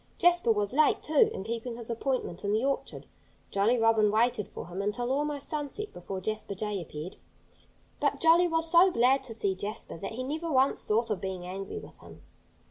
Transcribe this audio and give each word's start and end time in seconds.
Jasper 0.17 0.51
was 0.51 0.73
late, 0.73 1.03
too, 1.03 1.29
in 1.31 1.43
keeping 1.43 1.75
his 1.75 1.91
appointment 1.91 2.43
in 2.43 2.53
the 2.53 2.65
orchard. 2.65 3.05
Jolly 3.51 3.77
Robin 3.77 4.09
waited 4.09 4.47
for 4.47 4.65
him 4.67 4.81
until 4.81 5.11
almost 5.11 5.47
sunset 5.49 5.93
before 5.93 6.19
Jasper 6.19 6.55
Jay 6.55 6.81
appeared. 6.81 7.17
But 7.99 8.19
Jolly 8.19 8.47
was 8.47 8.67
so 8.67 8.89
glad 8.89 9.21
to 9.25 9.33
see 9.35 9.53
Jasper 9.53 9.99
that 9.99 10.13
he 10.13 10.23
never 10.23 10.51
once 10.51 10.87
thought 10.87 11.11
of 11.11 11.21
being 11.21 11.45
angry 11.45 11.77
with 11.77 11.99
him. 11.99 12.23